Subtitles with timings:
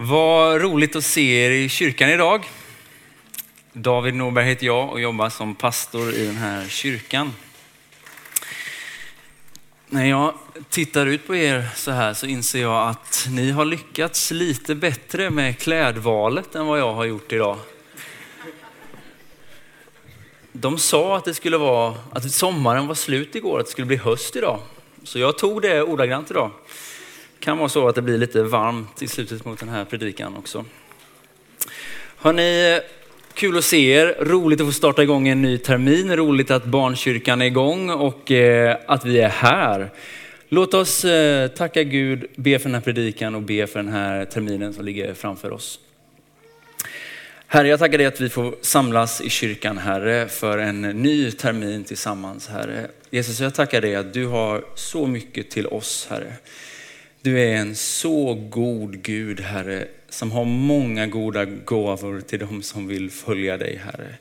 [0.00, 2.50] Vad roligt att se er i kyrkan idag.
[3.72, 7.34] David Norberg heter jag och jobbar som pastor i den här kyrkan.
[9.86, 10.34] När jag
[10.68, 15.30] tittar ut på er så här så inser jag att ni har lyckats lite bättre
[15.30, 17.58] med klädvalet än vad jag har gjort idag.
[20.52, 23.96] De sa att det skulle vara, att sommaren var slut igår, att det skulle bli
[23.96, 24.60] höst idag.
[25.02, 26.50] Så jag tog det ordagrant idag
[27.40, 30.64] kan vara så att det blir lite varmt i slutet mot den här predikan också.
[32.16, 32.80] Hörrni,
[33.34, 34.16] kul att se er.
[34.20, 36.16] Roligt att få starta igång en ny termin.
[36.16, 39.90] Roligt att barnkyrkan är igång och eh, att vi är här.
[40.48, 44.24] Låt oss eh, tacka Gud, be för den här predikan och be för den här
[44.24, 45.80] terminen som ligger framför oss.
[47.46, 51.84] Herre, jag tackar dig att vi får samlas i kyrkan, Herre, för en ny termin
[51.84, 52.86] tillsammans, Herre.
[53.10, 56.32] Jesus, jag tackar dig att du har så mycket till oss, Herre.
[57.22, 62.86] Du är en så god Gud, Herre, som har många goda gåvor till dem som
[62.86, 64.14] vill följa dig, Herre.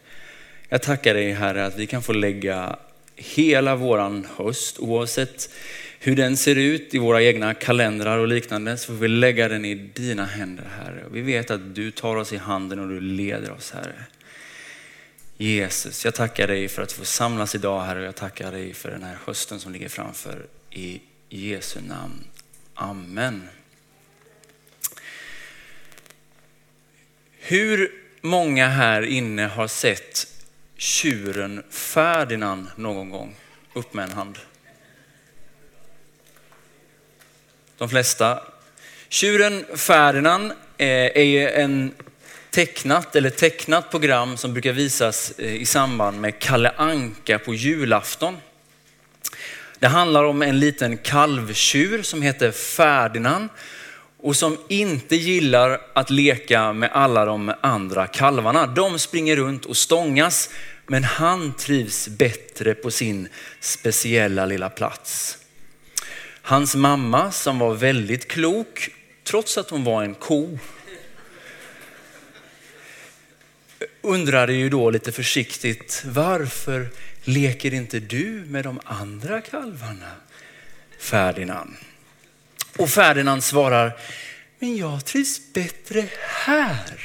[0.70, 2.80] Jag tackar dig, Herre, att vi kan få lägga
[3.16, 5.50] hela våran höst, oavsett
[6.00, 9.66] hur den ser ut i våra egna kalendrar och liknande, så får vi lägga den
[9.66, 11.04] i dina händer, Herre.
[11.12, 14.04] Vi vet att du tar oss i handen och du leder oss, Herre.
[15.38, 18.92] Jesus, jag tackar dig för att få samlas idag, Herre, och jag tackar dig för
[18.92, 20.46] den här hösten som ligger framför.
[20.72, 22.24] I Jesu namn.
[22.80, 23.50] Amen.
[27.40, 30.28] Hur många här inne har sett
[30.76, 33.36] tjuren Ferdinand någon gång?
[33.74, 34.40] Upp med en hand.
[37.78, 38.44] De flesta.
[39.10, 41.94] Tjuren Ferdinand eh, är en
[42.50, 48.38] tecknat eller tecknat program som brukar visas eh, i samband med Kalle Anka på julafton.
[49.80, 53.50] Det handlar om en liten kalvtjur som heter Ferdinand
[54.18, 58.68] och som inte gillar att leka med alla de andra kalvarna.
[58.68, 60.50] De springer runt och stångas,
[60.88, 63.28] men han trivs bättre på sin
[63.60, 65.38] speciella lilla plats.
[66.42, 68.90] Hans mamma som var väldigt klok,
[69.24, 70.60] trots att hon var en ko,
[74.02, 76.90] undrade ju då lite försiktigt, varför
[77.28, 80.12] leker inte du med de andra kalvarna,
[81.00, 81.76] Ferdinand?
[82.78, 84.00] Och Ferdinand svarar,
[84.60, 86.10] men jag trivs bättre
[86.46, 87.02] här.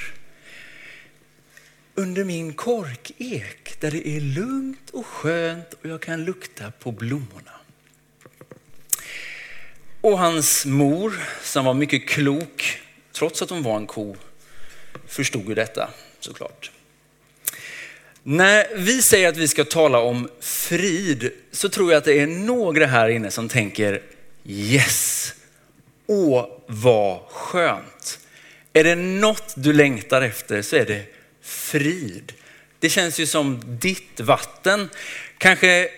[1.94, 7.52] Under min korkek där det är lugnt och skönt och jag kan lukta på blommorna.
[10.00, 12.80] Och hans mor, som var mycket klok,
[13.12, 14.16] trots att hon var en ko,
[15.06, 15.90] förstod ju detta
[16.20, 16.70] såklart.
[18.22, 22.26] När vi säger att vi ska tala om frid så tror jag att det är
[22.26, 24.02] några här inne som tänker
[24.44, 25.34] yes,
[26.06, 28.18] åh vad skönt.
[28.72, 31.02] Är det något du längtar efter så är det
[31.42, 32.32] frid.
[32.78, 34.88] Det känns ju som ditt vatten.
[35.38, 35.88] Kanske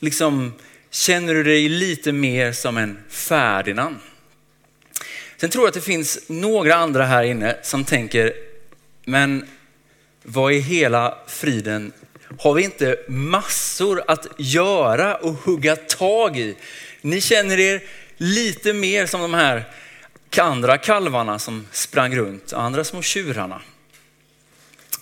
[0.00, 0.52] liksom
[0.90, 3.96] känner du dig lite mer som en Ferdinand.
[5.36, 8.32] Sen tror jag att det finns några andra här inne som tänker,
[9.04, 9.46] men
[10.28, 11.92] vad i hela friden?
[12.38, 16.56] Har vi inte massor att göra och hugga tag i?
[17.00, 17.82] Ni känner er
[18.16, 19.64] lite mer som de här
[20.38, 23.60] andra kalvarna som sprang runt, andra små tjurarna.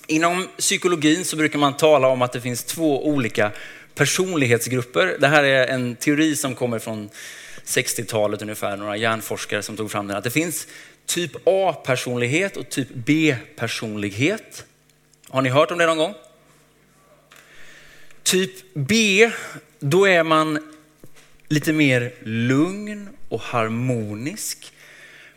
[0.07, 3.53] Inom psykologin så brukar man tala om att det finns två olika
[3.95, 5.17] personlighetsgrupper.
[5.21, 7.11] Det här är en teori som kommer från
[7.65, 10.17] 60-talet ungefär, några hjärnforskare som tog fram den.
[10.17, 10.67] Att det finns
[11.07, 14.65] typ A-personlighet och typ B-personlighet.
[15.29, 16.15] Har ni hört om det någon gång?
[18.23, 19.31] Typ B,
[19.79, 20.75] då är man
[21.49, 24.73] lite mer lugn och harmonisk.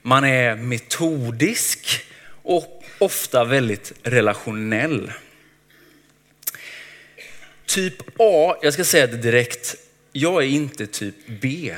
[0.02, 2.06] Man är metodisk
[2.44, 5.12] och ofta väldigt relationell.
[7.66, 9.76] Typ A, jag ska säga det direkt,
[10.12, 11.76] jag är inte typ B.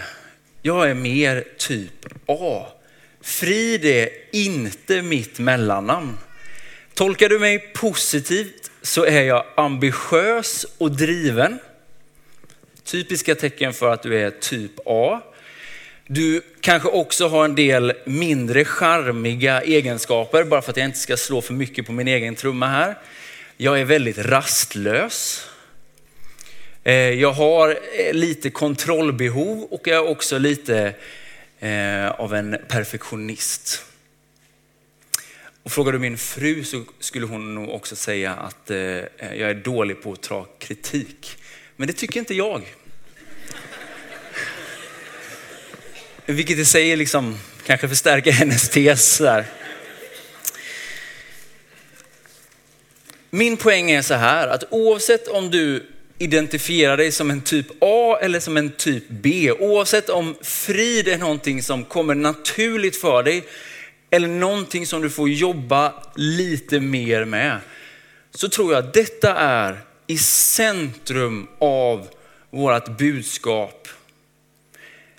[0.62, 2.66] Jag är mer typ A.
[3.22, 6.18] Frid är inte mitt mellannamn.
[7.02, 11.60] Tolkar du mig positivt så är jag ambitiös och driven.
[12.84, 15.22] Typiska tecken för att du är typ A.
[16.08, 21.18] Du kanske också har en del mindre charmiga egenskaper, bara för att jag inte ska
[21.18, 22.98] slå för mycket på min egen trumma här.
[23.58, 25.48] Jag är väldigt rastlös.
[26.84, 30.94] Eh, jag har eh, lite kontrollbehov och jag är också lite
[31.60, 33.91] eh, av en perfektionist.
[35.64, 39.50] Och frågar du min fru så skulle hon nog också säga att eh, eh jag
[39.50, 41.38] är dålig på att ta kritik.
[41.76, 42.76] Men det tycker inte jag.
[46.26, 49.18] Vilket i sig liksom, kanske förstärker hennes tes.
[49.18, 49.46] Där.
[53.30, 55.88] Min poäng är så här att oavsett om du
[56.18, 61.18] identifierar dig som en typ A eller som en typ B, oavsett om frid är
[61.18, 63.44] någonting som kommer naturligt för dig
[64.12, 67.60] eller någonting som du får jobba lite mer med,
[68.32, 72.08] så tror jag att detta är i centrum av
[72.50, 73.88] vårt budskap.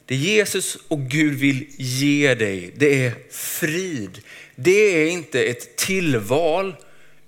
[0.07, 4.21] Det Jesus och Gud vill ge dig, det är frid.
[4.57, 6.75] Det är inte ett tillval,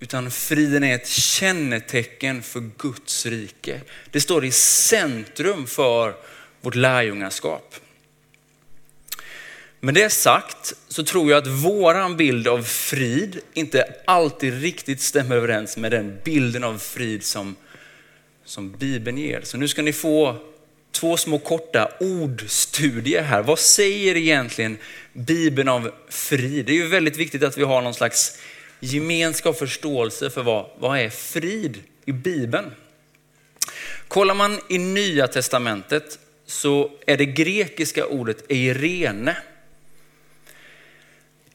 [0.00, 3.80] utan friden är ett kännetecken för Guds rike.
[4.10, 6.14] Det står i centrum för
[6.60, 7.74] vårt lärjungaskap.
[9.84, 15.36] Med det sagt så tror jag att våran bild av frid inte alltid riktigt stämmer
[15.36, 17.56] överens med den bilden av frid som,
[18.44, 19.40] som Bibeln ger.
[19.42, 20.36] Så nu ska ni få
[20.92, 23.42] två små korta ordstudier här.
[23.42, 24.78] Vad säger egentligen
[25.12, 26.66] Bibeln av frid?
[26.66, 28.38] Det är ju väldigt viktigt att vi har någon slags
[28.80, 32.70] gemenskap och förståelse för vad, vad är frid i Bibeln.
[34.08, 39.36] Kollar man i Nya Testamentet så är det grekiska ordet eirene.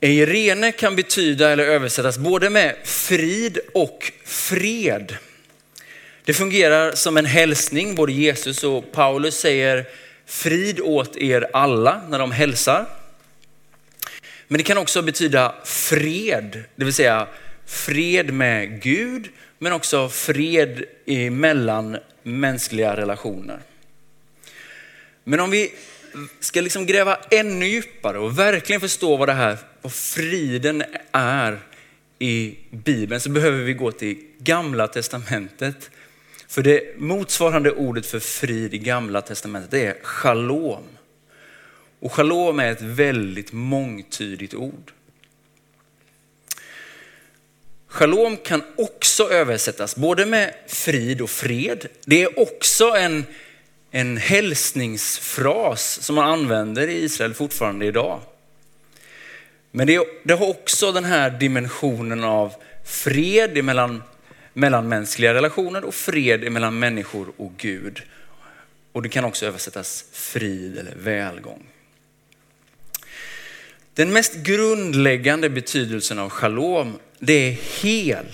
[0.02, 5.18] Eirene kan betyda eller översättas både med frid och fred.
[6.24, 9.86] Det fungerar som en hälsning, både Jesus och Paulus säger
[10.26, 12.86] frid åt er alla när de hälsar.
[14.48, 17.28] Men det kan också betyda fred, det vill säga
[17.66, 20.84] fred med Gud, men också fred
[21.32, 23.60] mellan mänskliga relationer.
[25.24, 25.74] Men om vi
[26.40, 31.60] ska liksom gräva ännu djupare och verkligen förstå vad det här, vad friden är
[32.20, 35.90] i Bibeln så behöver vi gå till gamla testamentet.
[36.48, 40.84] För det motsvarande ordet för frid i gamla testamentet är shalom.
[42.00, 44.92] Och shalom är ett väldigt mångtydigt ord.
[47.88, 51.88] Shalom kan också översättas både med frid och fred.
[52.06, 53.26] Det är också en,
[53.92, 58.22] en hälsningsfras som man använder i Israel fortfarande idag.
[59.72, 62.54] Men det, det har också den här dimensionen av
[62.86, 64.04] fred mellan
[64.54, 68.02] mellanmänskliga relationer och fred mellan människor och Gud.
[68.92, 71.66] Och det kan också översättas frid eller välgång.
[73.94, 77.52] Den mest grundläggande betydelsen av shalom, det är
[77.82, 78.26] hel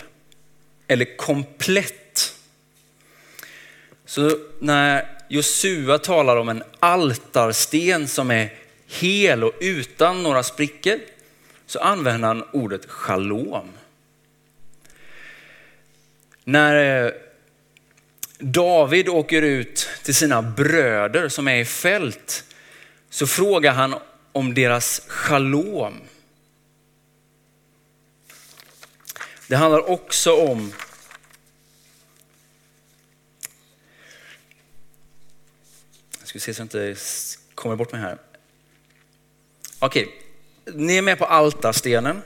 [0.87, 2.33] eller komplett.
[4.05, 8.53] Så när Josua talar om en altarsten som är
[8.87, 10.99] hel och utan några sprickor,
[11.65, 13.69] så använder han ordet shalom.
[16.44, 17.12] När eh,
[18.39, 22.44] David åker ut till sina bröder som är i fält
[23.09, 23.95] så frågar han
[24.31, 26.01] om deras shalom.
[29.47, 30.73] Det handlar också om
[36.19, 36.95] Jag ska se så jag inte
[37.56, 38.18] kommer bort mig här.
[39.79, 40.25] Okej,
[40.73, 42.21] ni är med på altarstenen.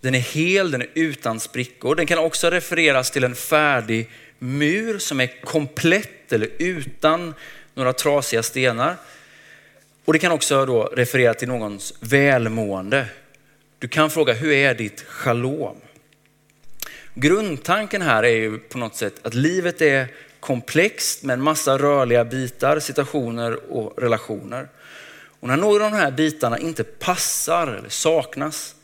[0.00, 1.94] Den är hel, den är utan sprickor.
[1.94, 7.34] Den kan också refereras till en färdig mur som är komplett eller utan
[7.74, 8.96] några trasiga stenar.
[10.04, 13.06] Och det kan också då referera till någons välmående.
[13.78, 15.76] Du kan fråga, hur är ditt shalom?
[17.14, 20.06] Grundtanken här är ju på något sätt att livet är
[20.40, 24.68] komplext med en massa rörliga bitar, situationer och relationer.
[25.40, 28.74] Och när några av de här bitarna inte passar eller saknas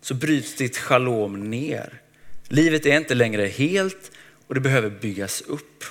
[0.00, 2.00] så bryts ditt shalom ner.
[2.48, 4.10] Livet är inte längre helt
[4.46, 5.84] och det behöver byggas upp.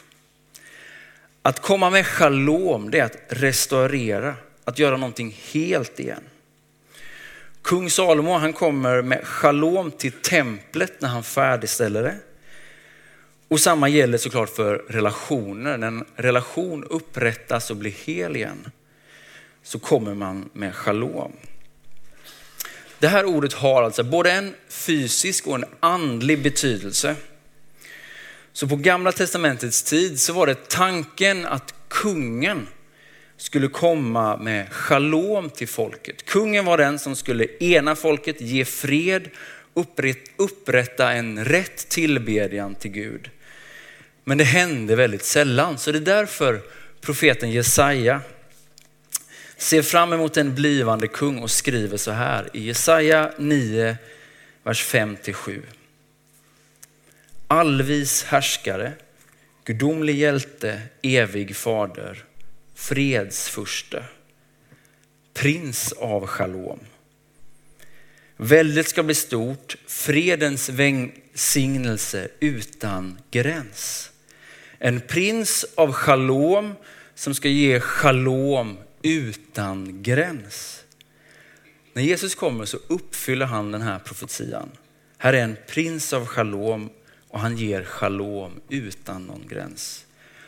[1.41, 6.23] Att komma med shalom, det är att restaurera, att göra någonting helt igen.
[7.61, 12.15] Kung Salomo han kommer med shalom till templet när han färdigställer det.
[13.47, 15.77] Och samma gäller såklart för relationer.
[15.77, 18.71] När en relation upprättas och blir hel igen
[19.63, 21.31] så kommer man med shalom.
[22.99, 27.15] Det här ordet har alltså både en fysisk och en andlig betydelse.
[28.53, 32.67] Så på gamla testamentets tid så var det tanken att kungen
[33.37, 36.25] skulle komma med shalom till folket.
[36.25, 39.29] Kungen var den som skulle ena folket, ge fred,
[40.37, 43.29] upprätta en rätt tillbedjan till Gud.
[44.23, 46.61] Men det hände väldigt sällan, så det är därför
[47.01, 48.21] profeten Jesaja
[49.59, 53.97] ser fram emot en blivande kung och skriver så här i Jesaja 9,
[54.63, 55.61] vers 5-7.
[57.47, 58.93] Allvis härskare,
[59.65, 62.23] gudomlig hjälte, evig fader,
[62.75, 64.03] fredsfurste,
[65.33, 66.79] prins av shalom.
[68.37, 74.11] Väldet ska bli stort, fredens välsignelse utan gräns.
[74.77, 76.75] En prins av shalom
[77.15, 80.83] som ska ge shalom utan gräns.
[81.93, 84.69] När Jesus kommer så uppfyller han den här profetian.
[85.17, 86.89] Här är en prins av shalom
[87.27, 90.05] och han ger shalom utan någon gräns.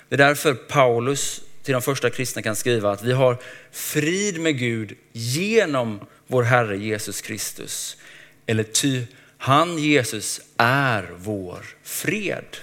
[0.10, 3.38] Det är därför Paulus till de första kristna kan skriva att vi har
[3.72, 7.98] frid med Gud genom vår Herre Jesus Kristus.
[8.46, 9.06] Eller ty
[9.38, 12.58] han Jesus är vår fred.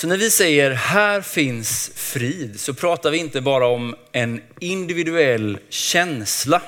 [0.00, 5.58] Så när vi säger här finns frid så pratar vi inte bara om en individuell
[5.68, 6.62] känsla.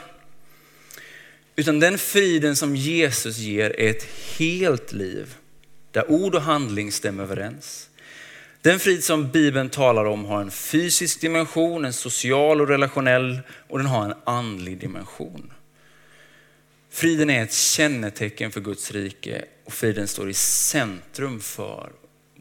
[1.56, 4.06] Utan den friden som Jesus ger är ett
[4.38, 5.34] helt liv
[5.90, 7.88] där ord och handling stämmer överens.
[8.60, 13.78] Den frid som Bibeln talar om har en fysisk dimension, en social och relationell och
[13.78, 15.52] den har en andlig dimension.
[16.90, 21.90] Friden är ett kännetecken för Guds rike och friden står i centrum för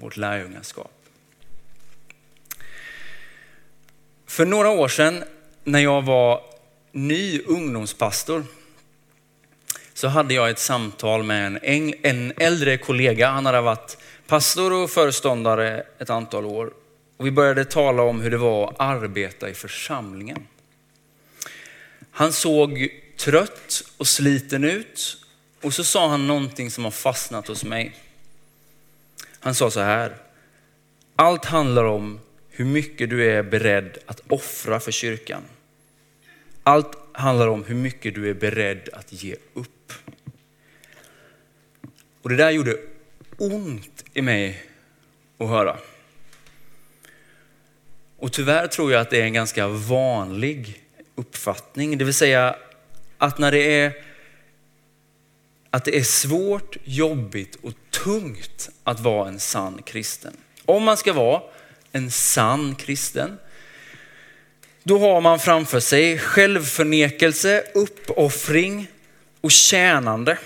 [0.02, 0.92] vårt lärjungaskap.
[4.28, 5.24] För några år sedan
[5.64, 6.42] när jag var
[6.92, 8.46] ny ungdomspastor
[9.94, 13.30] så hade jag ett samtal med en, en äldre kollega.
[13.30, 16.74] Han hade varit pastor och föreståndare ett antal år.
[17.18, 20.48] Och vi började tala om hur det var att arbeta i församlingen.
[22.12, 25.18] Han såg trött och sliten ut
[25.62, 27.96] och så sa han någonting som har fastnat hos mig.
[29.42, 30.16] Han sa så här,
[31.16, 32.20] allt handlar om
[32.50, 35.44] hur mycket du är beredd att offra för kyrkan.
[36.64, 39.94] Allt handlar om hur mycket du är beredd att ge upp.
[42.22, 42.78] Och det där gjorde
[43.38, 44.64] ont i mig
[45.38, 45.78] att höra.
[48.18, 50.84] Och tyvärr tror jag att det är en ganska vanlig
[51.16, 51.98] uppfattning.
[51.98, 52.56] Det vill säga
[53.18, 53.94] att när det är,
[55.72, 60.34] att det är svårt, jobbigt och tungt att vara en sann kristen.
[60.66, 61.42] Om man ska vara
[61.92, 63.38] en sann kristen,
[64.84, 68.88] då har man framför sig självförnekelse, uppoffring
[69.42, 70.38] och tjänande.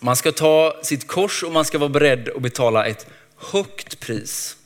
[0.00, 4.56] Man ska ta sitt kors och man ska vara beredd att betala ett högt pris.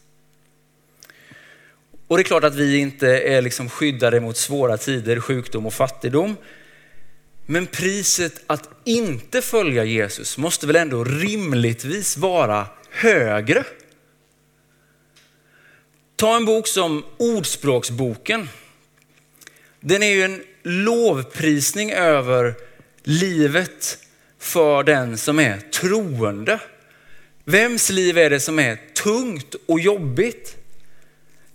[2.06, 5.74] Och det är klart att vi inte är liksom skyddade mot svåra tider, sjukdom och
[5.74, 6.36] fattigdom.
[7.46, 13.64] Men priset att inte följa Jesus måste väl ändå rimligtvis vara högre.
[16.16, 18.48] Ta en bok som Ordspråksboken.
[19.80, 22.54] Den är ju en lovprisning över
[23.02, 23.98] livet
[24.38, 26.60] för den som är troende.
[27.44, 30.56] Vems liv är det som är tungt och jobbigt?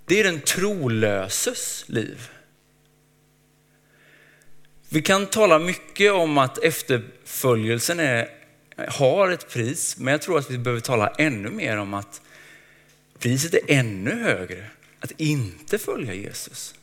[0.06, 2.30] Det är den trolöses liv.
[4.94, 8.30] Vi kan tala mycket om att efterföljelsen är,
[8.88, 12.22] har ett pris, men jag tror att vi behöver tala ännu mer om att
[13.20, 14.66] priset är ännu högre
[15.00, 16.76] att inte följa Jesus.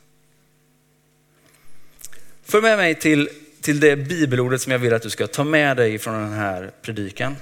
[2.43, 3.29] Följ med mig till,
[3.61, 6.71] till det bibelordet som jag vill att du ska ta med dig från den här
[6.81, 7.35] predikan.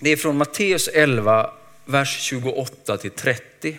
[0.00, 1.50] Det är från Matteus 11,
[1.84, 3.78] vers 28 till 30.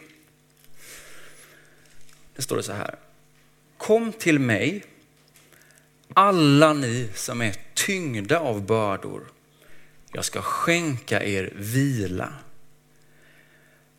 [2.35, 2.95] Det står det så här.
[3.77, 4.83] Kom till mig,
[6.13, 9.23] alla ni som är tyngda av bördor.
[10.11, 12.33] Jag ska skänka er vila.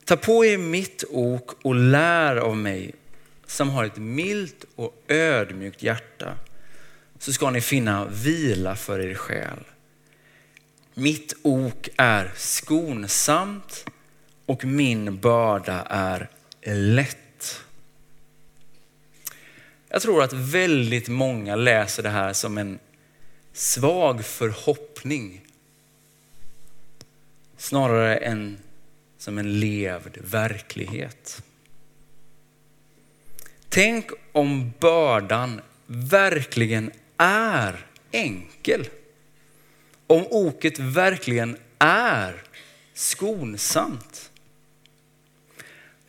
[0.04, 2.94] Ta på er mitt ok och lär av mig
[3.46, 6.34] som har ett milt och ödmjukt hjärta
[7.18, 9.64] så ska ni finna vila för er själ.
[10.94, 13.86] Mitt ok är skonsamt
[14.46, 16.30] och min börda är
[16.64, 17.23] lätt.
[19.94, 22.78] Jag tror att väldigt många läser det här som en
[23.52, 25.46] svag förhoppning
[27.56, 28.58] snarare än
[29.18, 31.42] som en levd verklighet.
[33.68, 38.88] Tänk om bördan verkligen är enkel.
[40.06, 42.42] Om oket verkligen är
[42.94, 44.30] skonsamt.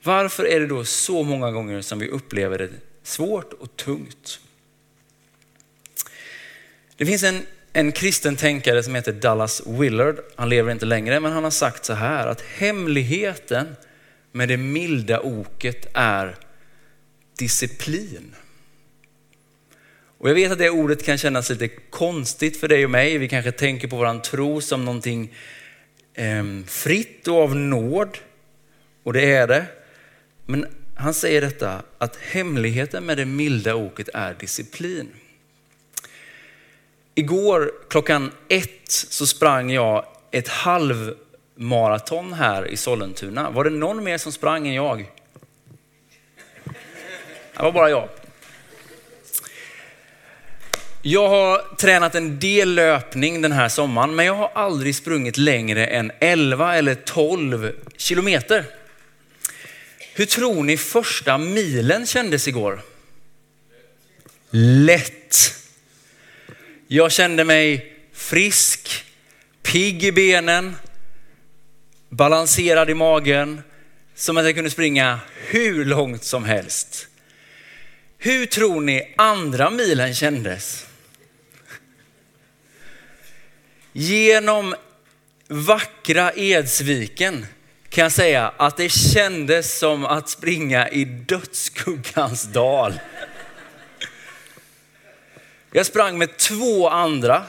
[0.03, 2.69] Varför är det då så många gånger som vi upplever det
[3.05, 4.39] svårt och tungt?
[6.97, 7.45] Det finns en
[7.77, 11.85] en kristen tänkare som heter Dallas Willard, han lever inte längre, men han har sagt
[11.85, 13.75] så här att hemligheten
[14.31, 16.35] med det milda oket är
[17.37, 18.35] disciplin.
[20.17, 23.17] Och jag vet att det ordet kan kännas lite konstigt för dig och mig.
[23.17, 25.33] Vi kanske tänker på våran tro som någonting
[26.13, 28.17] eh, fritt och av nåd.
[29.03, 29.65] Och det är det.
[30.45, 35.09] Men han säger detta att hemligheten med det milda oket är disciplin.
[37.15, 43.49] Igår klockan ett så sprang jag ett halvmaraton här i Sollentuna.
[43.49, 45.11] Var det någon mer som sprang än jag?
[47.53, 48.09] Det var bara jag.
[51.01, 55.87] Jag har tränat en del löpning den här sommaren, men jag har aldrig sprungit längre
[55.87, 58.65] än 11 eller 12 kilometer.
[60.17, 62.81] Hur tror ni första milen kändes igår?
[64.49, 65.55] Lätt.
[66.87, 69.05] Jag kände mig frisk,
[69.61, 70.75] pigg i benen,
[72.09, 73.61] balanserad i magen,
[74.15, 77.07] som att jag kunde springa hur långt som helst.
[78.17, 80.85] Hur tror ni andra milen kändes?
[83.91, 84.75] Genom
[85.47, 87.45] vackra Edsviken
[87.95, 92.93] kan jag säga att det kändes som att springa i dödsskuggans dal.
[95.71, 97.43] Jag sprang med två andra.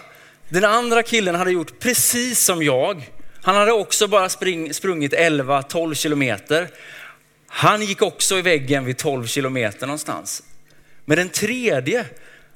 [0.48, 3.10] Den andra killen hade gjort precis som jag.
[3.42, 6.68] Han hade också bara spring, sprungit 11-12 kilometer.
[7.46, 10.42] Han gick också i väggen vid 12 kilometer någonstans.
[11.04, 12.06] Men den tredje,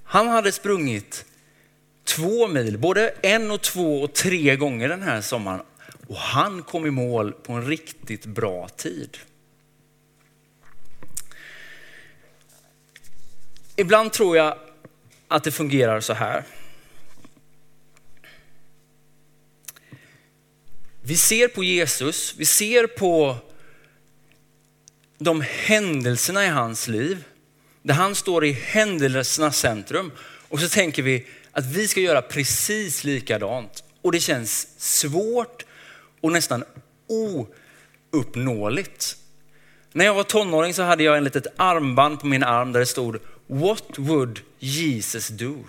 [0.05, 1.25] han hade sprungit
[2.05, 5.61] två mil, både en och två och tre gånger den här sommaren.
[6.11, 9.19] Och han kom i mål på en riktigt bra tid.
[13.77, 14.59] Ibland tror jag
[15.29, 16.45] att det fungerar så här.
[21.03, 23.37] Vi ser på Jesus, vi ser på
[25.19, 27.25] de händelserna i hans liv,
[27.83, 30.13] där han står i händelsernas centrum.
[30.49, 33.85] Och så tänker vi att vi ska göra precis likadant.
[34.03, 35.65] Och det känns svårt
[36.21, 36.65] och nästan
[38.13, 39.17] ouppnåeligt.
[39.93, 42.87] När jag var tonåring så hade jag en litet armband på min arm där det
[42.87, 45.65] stod What would Jesus do?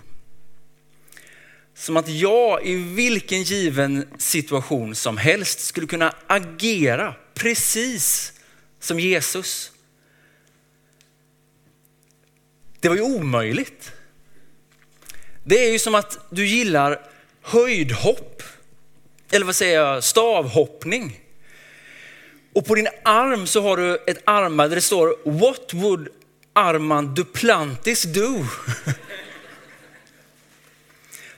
[1.74, 8.32] Som att jag i vilken given situation som helst skulle kunna agera precis
[8.80, 9.72] som Jesus.
[12.80, 13.92] Det var ju omöjligt.
[15.44, 17.06] Det är ju som att du gillar
[17.42, 18.42] höjdhopp,
[19.32, 21.20] eller vad säger jag, stavhoppning.
[22.52, 26.08] Och på din arm så har du ett armband där det står What would
[26.52, 28.44] Armand Duplantis do?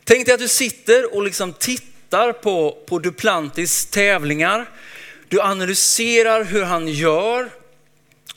[0.04, 4.70] Tänk dig att du sitter och liksom tittar på, på Duplantis tävlingar.
[5.28, 7.50] Du analyserar hur han gör.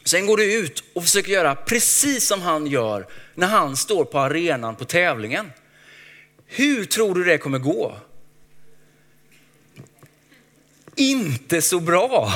[0.03, 4.19] Sen går du ut och försöker göra precis som han gör när han står på
[4.19, 5.51] arenan på tävlingen.
[6.45, 7.97] Hur tror du det kommer gå?
[10.97, 12.33] Inte så bra.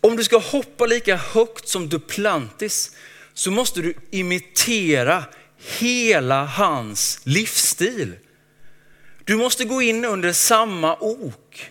[0.00, 2.96] Om du ska hoppa lika högt som Duplantis
[3.34, 5.24] så måste du imitera
[5.78, 8.12] hela hans livsstil.
[9.24, 11.70] Du måste gå in under samma ok.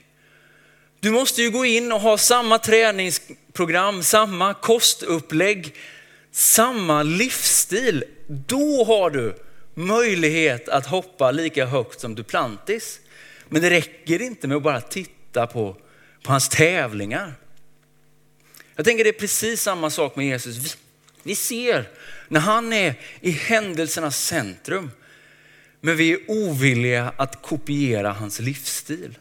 [1.00, 5.76] Du måste ju gå in och ha samma träningsprogram, samma kostupplägg,
[6.32, 8.04] samma livsstil.
[8.28, 9.36] Då har du
[9.74, 13.00] möjlighet att hoppa lika högt som Duplantis.
[13.54, 15.78] Men det räcker inte med att bara titta på,
[16.24, 17.34] på hans tävlingar.
[18.76, 20.58] Jag tänker det är precis samma sak med Jesus.
[20.58, 20.70] Vi,
[21.24, 21.90] vi ser
[22.28, 24.92] när han är i händelsernas centrum,
[25.82, 29.18] men vi är ovilliga att kopiera hans livsstil.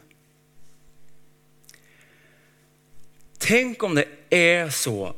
[3.37, 5.15] Tänk om det är så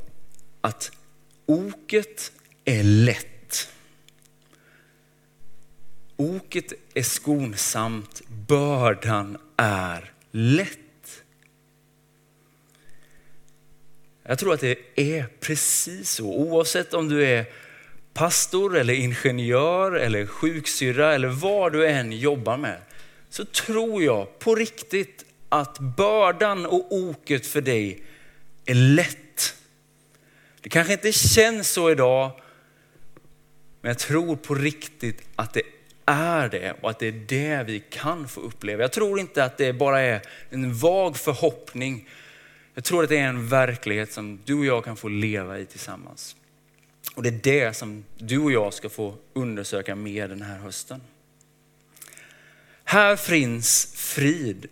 [0.61, 0.91] att
[1.45, 2.31] oket
[2.65, 3.34] är lätt.
[6.17, 10.79] Oket är skonsamt, bördan är lätt.
[14.23, 16.25] Jag tror att det är precis så.
[16.25, 17.45] Oavsett om du är
[18.13, 22.81] pastor eller ingenjör eller sjuksyrra eller vad du än jobbar med.
[23.29, 28.03] Så tror jag på riktigt att bördan och oket för dig
[28.65, 29.55] är lätt.
[30.61, 32.31] Det kanske inte känns så idag,
[33.81, 35.61] men jag tror på riktigt att det
[36.05, 38.81] är det och att det är det vi kan få uppleva.
[38.81, 42.07] Jag tror inte att det bara är en vag förhoppning
[42.75, 45.65] jag tror att det är en verklighet som du och jag kan få leva i
[45.65, 46.35] tillsammans.
[47.15, 51.01] Och det är det som du och jag ska få undersöka mer den här hösten.
[52.83, 54.67] Här finns frid.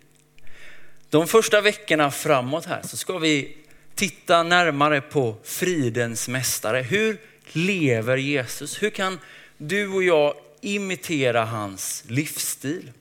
[1.10, 3.56] De första veckorna framåt här så ska vi
[3.94, 6.82] titta närmare på fridens mästare.
[6.82, 7.18] Hur
[7.52, 8.82] lever Jesus?
[8.82, 9.18] Hur kan
[9.56, 12.92] du och jag imitera hans livsstil?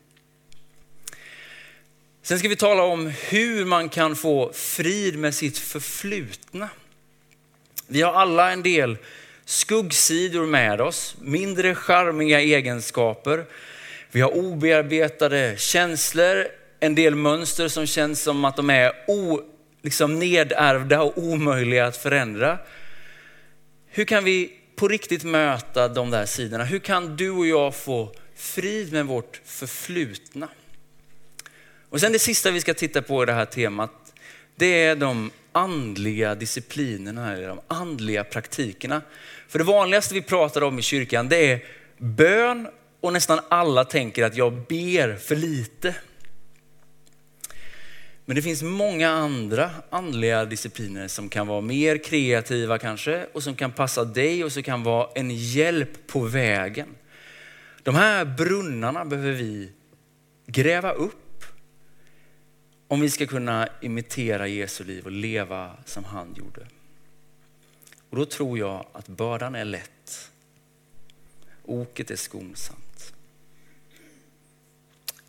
[2.22, 6.70] Sen ska vi tala om hur man kan få frid med sitt förflutna.
[7.88, 8.98] Vi har alla en del
[9.46, 13.46] skuggsidor med oss, mindre charmiga egenskaper.
[14.12, 16.48] Vi har obearbetade känslor,
[16.80, 19.42] en del mönster som känns som att de är o,
[19.82, 22.58] liksom nedärvda och omöjliga att förändra.
[23.88, 26.64] Hur kan vi på riktigt möta de där sidorna?
[26.64, 30.48] Hur kan du och jag få frid med vårt förflutna?
[31.90, 34.14] Och sen det sista vi ska titta på i det här temat,
[34.56, 39.02] det är de andliga disciplinerna, eller de andliga praktikerna.
[39.48, 41.64] För det vanligaste vi pratar om i kyrkan, det är
[41.98, 42.68] bön
[43.02, 45.96] och nästan alla tänker att jag ber för lite.
[48.26, 53.56] Men det finns många andra andliga discipliner som kan vara mer kreativa kanske och som
[53.56, 56.88] kan passa dig och som kan vara en hjälp på vägen.
[57.84, 59.72] De här brunnarna behöver vi
[60.46, 61.46] gräva upp
[62.88, 66.68] om vi ska kunna imitera Jesu liv och leva som han gjorde.
[68.10, 70.32] Och då tror jag att bördan är lätt.
[71.64, 73.14] Oket är skonsamt.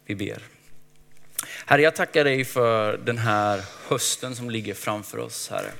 [0.05, 0.54] Vi ber.
[1.67, 5.71] Herre, jag tackar dig för den här hösten som ligger framför oss, Herre.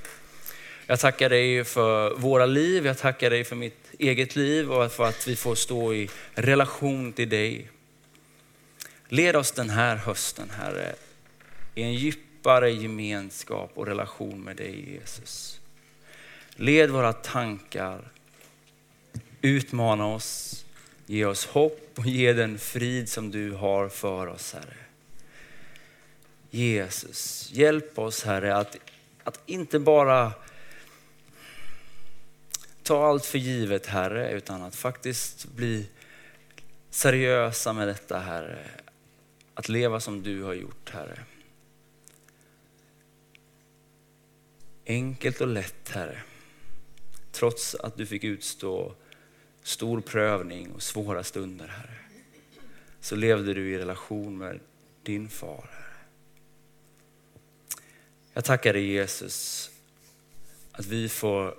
[0.87, 5.05] Jag tackar dig för våra liv, jag tackar dig för mitt eget liv och för
[5.05, 7.69] att vi får stå i relation till dig.
[9.07, 10.95] Led oss den här hösten, Herre,
[11.75, 15.59] i en djupare gemenskap och relation med dig, Jesus.
[16.55, 18.11] Led våra tankar,
[19.41, 20.65] utmana oss,
[21.05, 24.84] ge oss hopp och ge den frid som du har för oss, Herre.
[26.55, 28.77] Jesus, hjälp oss Herre att,
[29.23, 30.33] att inte bara
[32.83, 35.89] ta allt för givet Herre, utan att faktiskt bli
[36.89, 38.69] seriösa med detta Herre.
[39.53, 41.19] Att leva som du har gjort Herre.
[44.85, 46.21] Enkelt och lätt Herre.
[47.31, 48.95] Trots att du fick utstå
[49.63, 51.97] stor prövning och svåra stunder Herre.
[52.99, 54.59] Så levde du i relation med
[55.03, 55.84] din far.
[58.37, 59.69] Jag tackar dig Jesus
[60.71, 61.55] att vi får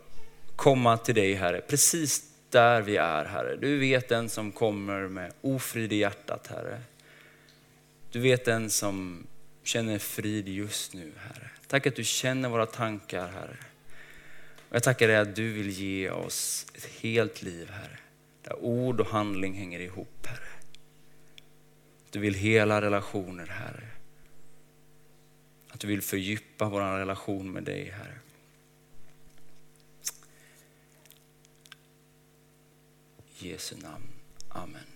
[0.56, 3.56] komma till dig Herre, precis där vi är Herre.
[3.56, 6.80] Du vet den som kommer med ofrid i hjärtat Herre.
[8.10, 9.26] Du vet den som
[9.62, 11.50] känner frid just nu Herre.
[11.66, 13.56] Tack att du känner våra tankar Herre.
[14.68, 17.98] Och jag tackar dig att du vill ge oss ett helt liv Herre.
[18.42, 20.48] Där ord och handling hänger ihop Herre.
[22.10, 23.95] Du vill hela relationer Herre.
[25.76, 28.18] Att du vill fördjupa vår relation med dig, Herre.
[33.38, 34.08] I Jesu namn.
[34.48, 34.95] Amen.